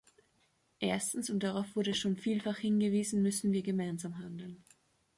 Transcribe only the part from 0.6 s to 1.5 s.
Erstens, und